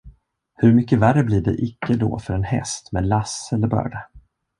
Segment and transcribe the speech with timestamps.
[0.55, 4.07] Hur mycket värre blir det icke då för en häst med lass eller börda.